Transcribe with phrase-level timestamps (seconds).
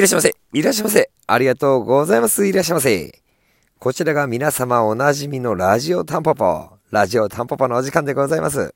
[0.00, 0.34] いらっしゃいませ。
[0.54, 1.10] いらっしゃいませ。
[1.26, 2.46] ありがとうございます。
[2.46, 3.20] いらっしゃいませ。
[3.78, 6.70] こちらが皆様おなじみのラジオタンポポ。
[6.90, 8.74] ラジオタンポポのお時間でございます。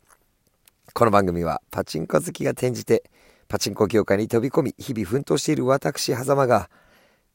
[0.92, 3.04] この番組はパチンコ好きが転じて、
[3.48, 6.68] パチンコ業界に飛び込み、日々奮闘している私、狭間が、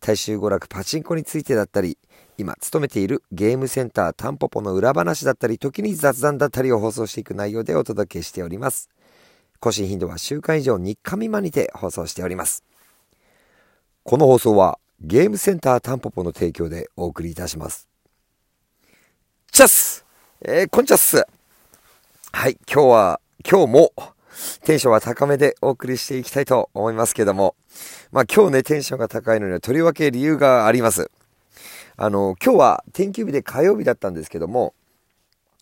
[0.01, 1.97] 大衆娯楽パチンコについてだったり、
[2.37, 8.87] 今勤めているゲームセンタータンポポの裏話だったり、時に雑談だったりを放送していく内容でお届けしております。
[9.59, 12.68] 更新頻度は週間以上3日未満にて放送しております。
[14.03, 17.87] この放送はゲームセンタータンポポの提供でお送りいたします。
[19.51, 20.05] チャス
[20.41, 21.27] えー、こんちゃっす
[22.31, 23.91] はい、今日は、今日も
[24.63, 27.55] テンションは高めでお送りしていきたいと思いますけども、
[28.11, 31.11] まあ今日ね、テンションが高いのにはとりわけ理由があります。
[31.97, 34.73] あの、今日は天休日で火曜日だったんですけども、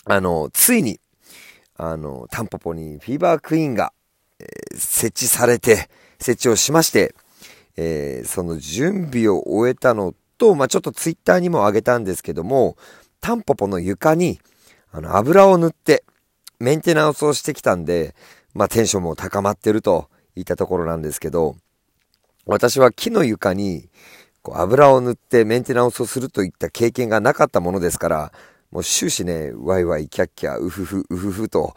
[0.06, 1.00] あの、ついに、
[1.76, 3.94] あの、タンポポにフィーバークイーンが、
[4.40, 7.16] えー、設置されて、設置をしまして、
[7.77, 12.75] えー、その準備を終えたのと、まあ、ちょっとツイッターにも上げたんですけども、
[13.22, 14.39] タンポポの床に、
[14.92, 16.03] あの、油を塗って、
[16.59, 18.16] メンテナンスをしてきたんで、
[18.53, 21.55] まあ、テンションも高まってるといったところなんですけど、
[22.45, 23.89] 私は木の床に、
[24.42, 28.31] こう油を塗ってメンテナンスをするといった経験がなかったものですから、
[28.72, 31.75] もう終始ね、ワイワイキャッキャ、ウフフ、ウフフと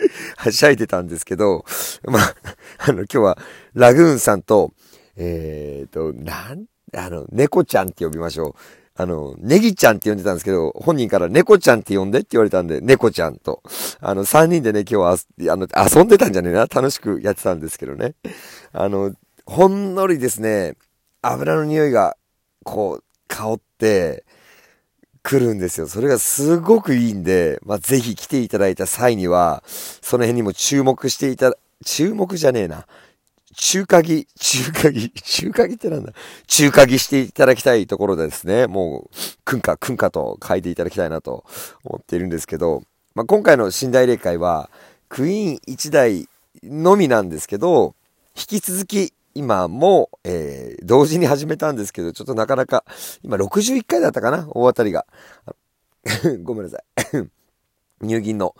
[0.36, 1.64] はしゃいでたんですけど、
[2.04, 2.34] まあ、
[2.78, 3.38] あの、今日は
[3.74, 4.72] ラグーンさんと、
[5.16, 8.54] えっ、ー、と、なん、あの、猫ちゃんって呼びましょう。
[8.98, 13.62] あの、ネギちゃんって呼んでたんですけど、本人から猫ちゃんって呼んでって言われたんで、猫ちゃんと。
[14.00, 16.60] あの、三人でね、今日は、あの、遊んでたんじゃねえな。
[16.60, 18.14] 楽しくやってたんですけどね。
[18.72, 20.76] あの、ほんのりですね、
[21.20, 22.16] 油の匂いが、
[22.64, 24.24] こう、香って、
[25.26, 25.88] 来るんですよ。
[25.88, 31.52] それがすごくいいんで、まあ、ぜひ来ていただいた際には、その辺にも注目していた、
[31.84, 32.86] 注目じゃねえな。
[33.56, 36.12] 中華着、中華着、 中華着ってなんだ？
[36.46, 41.44] 中華着していただきたいところですね、もう、くんか、くんかと書いていただきたいなと
[41.82, 42.84] 思っているんですけど、
[43.16, 44.70] まあ、今回の寝台霊会は、
[45.08, 46.28] クイーン1台
[46.62, 47.96] のみなんですけど、
[48.36, 52.84] 引き続き、今も、えー、同時に始めたんですけど、ちょっとなかなか、
[53.22, 55.06] 今61回だったかな大当たりが。
[56.42, 57.28] ごめんなさい。
[58.00, 58.54] 入銀の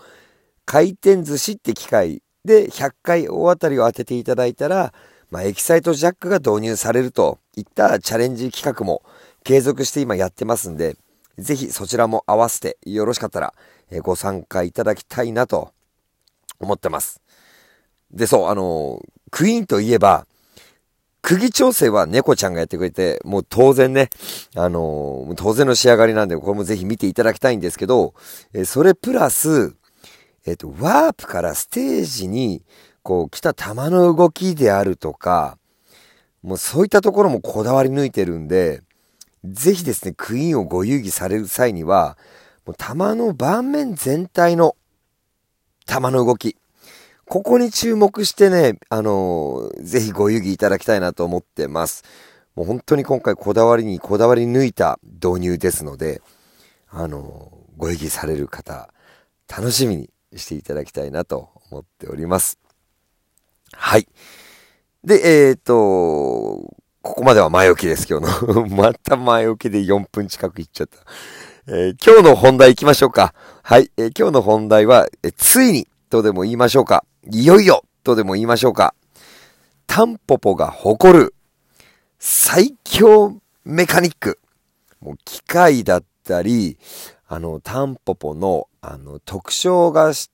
[0.65, 4.93] 回転寿司って機械で、100回大当たりを当てていただいたら、
[5.31, 9.03] まあ、エキサイトジャックが導入されるといったチャレンジ企画も
[9.45, 10.97] 継続して今やってますんで、
[11.39, 13.55] ぜひそちらも合わせてよろしかったら
[14.03, 15.73] ご参加いただきたいなと
[16.61, 17.21] 思ってます。
[18.11, 20.27] で、そう、あの、クイーンといえば、
[21.27, 24.11] 釘調整は猫ちゃんがやってくれて、もう当然ね、
[24.55, 28.15] あの当然の仕上がりなんで、これもぜひ見ていただきたいんですけど、
[28.53, 29.75] えそれプラス、
[30.47, 32.63] えっ、と、ワープからステージに、
[33.03, 35.59] こう、来た球の動きであるとか、
[36.45, 38.83] もうそういったところもこだわり抜いてるんで、
[39.45, 42.17] ぜひですね、クイーンをご遊戯される際には、
[42.65, 44.77] もう球の盤面全体の
[45.87, 46.57] 球の動き、
[47.29, 52.05] ここに注目してね、あのー、ぜひご遊戯いただきたいなと思ってます。
[52.55, 56.23] もう本当に今回こだわりにこだわり抜いた導入ですので、
[56.89, 58.91] あのー、ご遊戯される方、
[59.49, 62.61] 楽しみにしていただきたいなと思っております。
[63.73, 64.07] はい。
[65.03, 65.75] で、えっ、ー、と、
[67.03, 68.67] ここまでは前置きです、今日の。
[68.71, 70.99] また前置きで4分近くいっちゃった。
[71.69, 73.35] え、今日の本題行きましょうか。
[73.65, 73.91] はい。
[73.97, 77.05] え、今日の本題は、えついにとでも言いましょうか。
[77.31, 78.95] いよいよとでも言いましょうか。
[79.87, 81.35] タンポポが誇る
[82.19, 84.39] 最強メカニック。
[85.01, 86.79] もう機械だったり、
[87.29, 90.31] あの、タンポポの、あの、特徴がし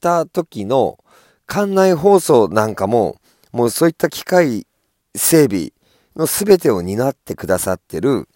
[0.00, 0.98] た時の
[1.46, 3.16] 館内放送なんかも、
[3.52, 4.66] もうそういった機械
[5.14, 5.72] 整備
[6.16, 8.28] の全てを担ってくださってる、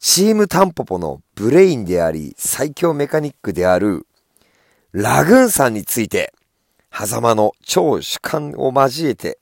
[0.00, 4.06] チームタンポポのブレインであり、最強メカニックである、
[4.92, 6.34] ラグーンさんについて、
[7.04, 9.38] 狭間の超主観を交えて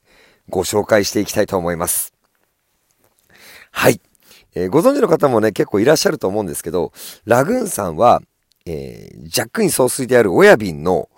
[0.49, 2.13] ご紹介していきたいと思います。
[3.71, 4.01] はい。
[4.55, 6.91] えー、ご存知の方もね、結構いらっしゃると思うんですけど、
[7.25, 8.21] ラグーンさんは、
[8.65, 11.09] えー、ジャックイン総帥である親瓶の、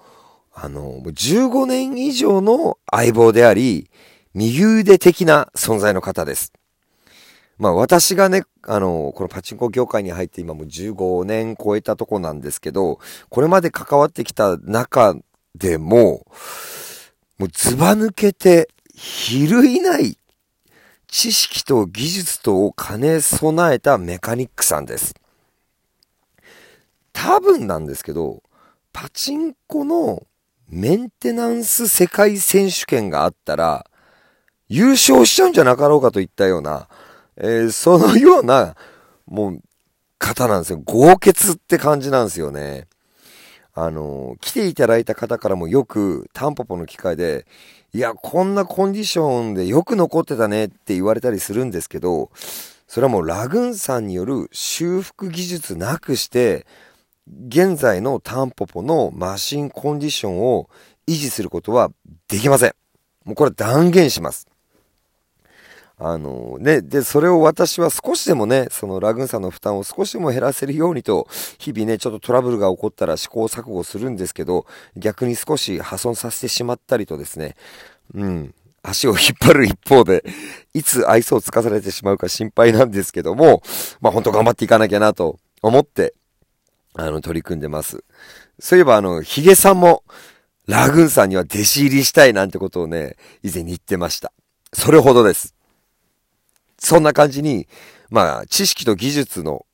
[0.54, 3.90] あの、15年以上の相棒であり、
[4.34, 6.54] 右腕的な存在の方です。
[7.58, 13.00] まあ私がね、あの、このパチンコ業界に入って今も15年超えたとこなんですけど、
[13.30, 15.16] これまで関わってきた中
[15.58, 16.26] でも、
[17.38, 20.18] もうずば抜けて、比類ない
[21.08, 25.16] 知識と技術とを兼ね備えたメカニックさんです。
[27.14, 28.44] 多分なんですけど、
[28.94, 30.26] パチンコの
[30.70, 33.86] メンテナンス世界選手権があったら、
[34.70, 36.88] 優勝しちゃうんじゃなかろうかといったような、
[37.38, 38.76] えー、そのような、
[39.26, 39.62] もう、
[40.20, 40.82] 方なんですよ。
[40.84, 42.88] 豪傑って感じなんですよね。
[43.80, 47.46] あの、来ていただいた方からもよく、タンポポの機会で、
[47.94, 52.32] いや、こんなコンディションでよく残ってたねって言われたりするんですけど、
[52.88, 56.66] それはもうラグーンさんによる修復技術なくして、
[57.48, 60.72] 現在のタンポポのマシンコンディションを
[61.06, 61.92] 維持することは
[62.30, 62.74] できません。
[63.26, 64.48] もうこれ断言します。
[66.00, 71.28] あのね、で、それを私は少しでもね、そのラグーンさんの負担を少しでも減らせるようにと、
[71.58, 77.56] 日々ね、ちょっとトラブルが起こったら試行錯誤するんですけど、逆に少し破損させてしまったりとですね、
[78.14, 78.54] うん、
[78.84, 80.24] 足を引っ張る一方で、
[80.76, 83.64] いつ愛想をつかされてしまうか心配なんですけども、
[84.00, 86.14] まあ本当頑張っていかなきゃなと思って、
[86.94, 88.04] あの、取り組んでます。
[88.60, 90.04] そういえばあの、ヒゲさんも、
[90.68, 94.32] ラグーンさんには弟子入りしたいなんてことをね、以前に言ってました。
[94.74, 95.57] それほどです。
[96.80, 97.68] そんな感じに、
[98.10, 99.66] まあ、知識と技術の、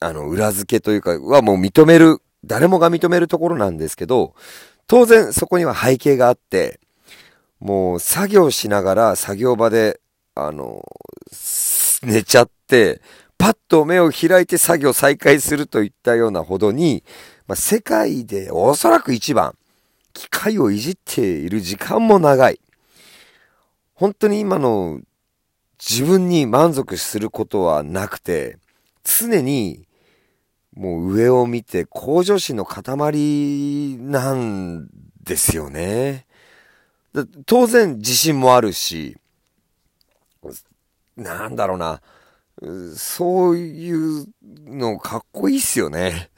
[0.00, 4.34] あの、裏付けというか、はもう認める、誰もが認めるところなんですけど、
[4.86, 6.80] 当然そこには背景があって、
[7.60, 10.00] もう作業しながら作業場で、
[10.34, 10.82] あの、
[12.02, 13.00] 寝ちゃって、
[13.38, 17.04] パッと目を開いて作業再開するといったようなほどに、
[17.46, 19.54] まあ、世界でおそらく一番、
[20.12, 22.60] 機械をいじっている時間も長い。
[23.94, 25.00] 本当に今の
[25.84, 28.58] 自分に満足することはなくて、
[29.02, 29.88] 常に
[30.74, 34.88] もう上を見て向上心の塊なん
[35.24, 36.24] ですよね。
[37.46, 39.16] 当然自信もあるし、
[41.16, 42.00] なんだろうな、
[42.96, 44.26] そういう
[44.64, 46.30] のかっこいいっすよね。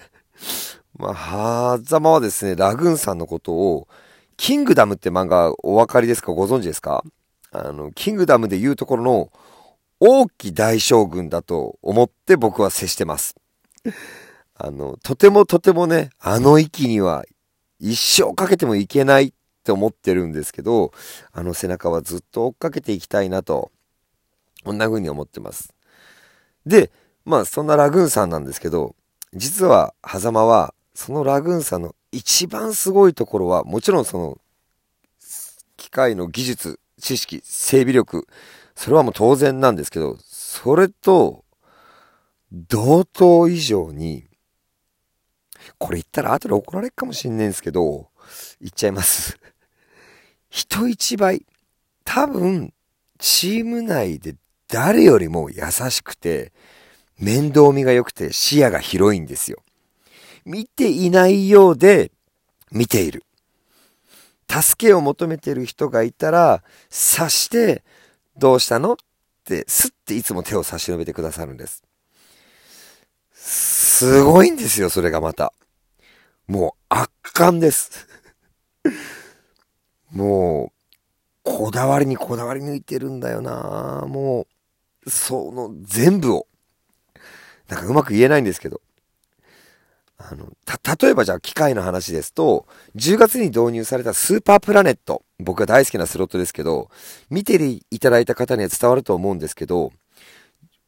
[0.96, 3.88] まあ、はざまはですね、ラグーンさんのことを、
[4.36, 6.32] キングダムって漫画お分かりですか？
[6.32, 7.04] ご存知ですか？
[7.54, 9.32] あの、キングダムで言うところの
[10.00, 13.36] 王毅大将軍だと思って僕は接してます。
[14.56, 17.24] あの、とてもとてもね、あの域には
[17.78, 20.92] 一生かけてもいけないって思ってるんですけど、
[21.32, 23.70] あの背中はずっと追っかけていきたいなと、
[24.64, 25.72] こんな風に思ってます。
[26.66, 26.90] で、
[27.24, 28.96] まあそんなラグーンさんなんですけど、
[29.32, 34.38] 実は狭間は、そのラグーンさんの一番すごいところは、もちろんその、
[35.76, 38.26] 機械の技術、知識、整備力、
[38.74, 41.44] それはもう当然なんですけど、それと、
[42.52, 44.24] 同等以上に、
[45.78, 48.08] これ言ったら後で怒られるかもしんないんですけど、
[48.60, 49.38] 言っちゃいます。
[50.50, 51.44] 人一倍、
[52.04, 52.72] 多分、
[53.18, 54.36] チーム内で
[54.68, 56.52] 誰よりも優しくて、
[57.18, 59.62] 面倒見が良くて視野が広いんですよ。
[60.44, 62.12] 見ていないようで、
[62.70, 63.24] 見ている。
[64.50, 67.82] 助けを求めてる人がいたら、察して、
[68.36, 68.94] どうしたの？
[68.94, 68.96] っ
[69.44, 71.82] て、すっていつも手を差し伸べてくださるんです。
[73.32, 75.52] すごいんですよ、それがまた。
[76.46, 78.06] もう圧巻です。
[80.10, 80.72] もう、
[81.42, 84.46] こだわりにこだわり抜いてるんだよなも
[85.06, 86.46] う、その全部を。
[87.68, 88.80] なんかうまく言えないんですけど。
[90.30, 92.66] あの、た、例えばじゃあ機械の話ですと、
[92.96, 95.22] 10月に導入されたスーパープラネット。
[95.38, 96.88] 僕が大好きなスロットですけど、
[97.28, 97.56] 見て
[97.90, 99.92] いただいた方には伝わると思うんですけど、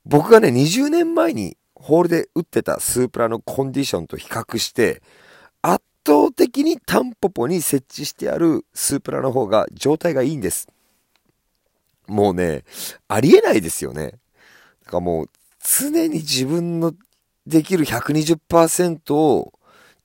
[0.06, 5.02] 僕がね、20年前にホールで打ってたスープラのコンディションと比較して、
[5.60, 10.68] 圧倒的にタンポポに設置してあるスープラの方が状態がいいんです。
[12.06, 12.64] もうね、
[13.08, 14.12] ありえないですよね。
[14.84, 16.94] だからもう、常に自分の
[17.46, 19.52] できる120%を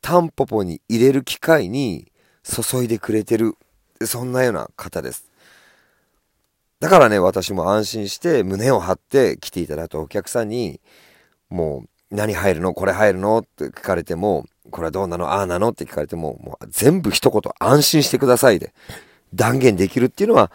[0.01, 2.11] タンポポに入れる機会に
[2.43, 3.55] 注いでくれてる。
[4.03, 5.29] そんなような方です。
[6.79, 10.79] だからね、私も安心して胸を張って来ていただいたお客さんに、
[11.49, 12.73] もう何入るの？
[12.73, 13.39] これ入るの？
[13.39, 15.27] って聞かれても、これはどうなの？
[15.27, 15.69] ああなの？
[15.69, 18.73] って聞かれても、もう全部一言安心してくださいで
[19.33, 20.51] 断言できるっていうのは、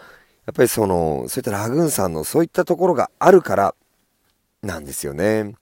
[0.46, 3.74] やっぱりその、そういったラグーンさんのそういったところがあるから
[4.62, 5.54] なんですよね。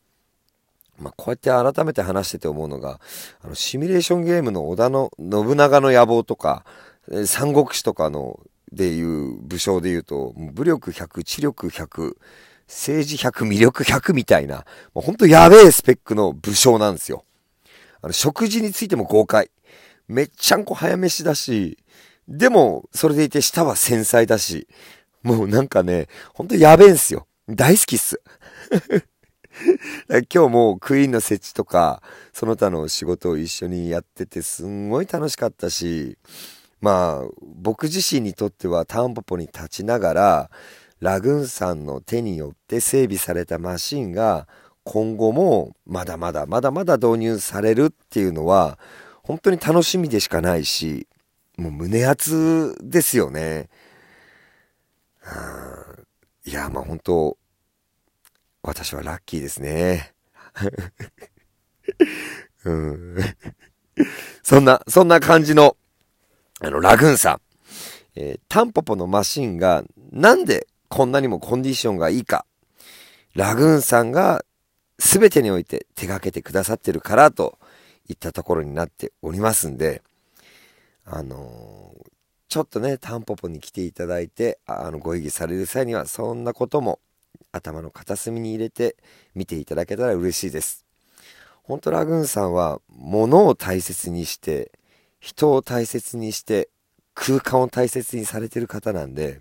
[0.99, 3.01] まあ、こうやって改めて話してて思うのが、
[3.43, 6.65] あの、シミュレーションゲームの織田の信長の野望とか、
[7.27, 8.41] 三国志とかの、
[8.73, 12.17] でいう武将で言うと、武力100、知力100、
[12.67, 17.25] 政治100、魅力100みたいな、もうほんとやべえスペックの武将なんですよ。
[18.03, 19.51] あの、食事についても豪快。
[20.09, 21.79] めっちゃんこ早飯だし、
[22.29, 24.67] でも、それでいて舌は繊細だし、
[25.23, 27.27] もうなんかね、ほんとやべえんすよ。
[27.49, 28.21] 大好きっす。
[30.33, 36.19] 今日もクイーンの設置とか、その他の仕事を一緒にやっててすんごい楽しかったし、
[36.81, 40.51] まあ、僕自身にとってはタンポポに立ちながら、
[41.01, 44.49] ラグーンさんの手によって整備されたマシンが
[44.85, 48.79] 今後もまだまだまだまだ導入されるっていうのは
[49.23, 51.07] 本当に楽しみでしかないし、
[51.57, 53.69] もう胸熱ですよね。
[56.45, 57.39] いや、まあ本当、
[58.65, 60.13] 私はラッキーですね。
[62.65, 63.17] うん、
[64.43, 65.77] そんな、そんな感じの
[66.61, 67.41] あの、ラグーンさん。
[68.17, 72.47] えー、タンポポのマシンがなんでこんなにもコンディションがいいか。
[73.35, 74.45] ラグーンさんが
[74.99, 77.59] 全てにおいて手掛けてくださってるからと
[78.09, 80.03] いったところになっておりますんで、
[81.05, 82.11] あのー、
[82.49, 87.01] ちょっとね、タンポポに来ていただいて、あの、ご意義される際には、そんなことも
[87.55, 88.97] 頭の片隅に入れて
[89.35, 90.85] 見ていただけたら嬉しいです。
[91.63, 94.71] ほんとラグーンさんは、物を大切にして、
[95.21, 96.69] 人を大切にして
[97.15, 99.41] 空間を大切にされてる方なんで、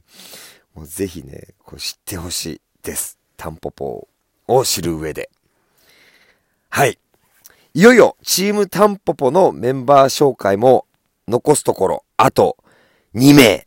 [0.74, 3.18] もうぜひね、こう知ってほしいです。
[3.36, 4.08] タンポポ
[4.48, 5.30] を知る上で。
[6.70, 6.98] はい。
[7.74, 10.86] いよいよチームタンポポのメンバー紹介も
[11.28, 12.58] 残すところ、あと
[13.16, 13.66] 2名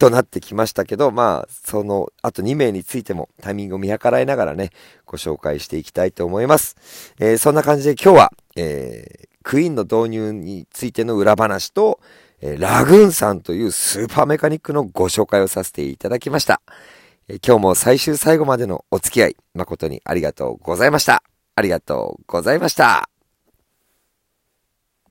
[0.00, 4.70] となってきましたけど、まあ、その、あと2名についてもタイミングを見計らいながらね、
[5.04, 6.76] ご紹介していきたいと思います。
[7.20, 12.00] えー、そんな感じで今日は、えー、クイーンの導入についての裏話と、
[12.42, 16.62] えラグーンさんというスーパーメカニックのご紹介をさせていただきました。
[17.28, 21.22] え今日も最終最後までのお付き合い、誠にありがとうございました。
[21.54, 23.19] ありがとうございました。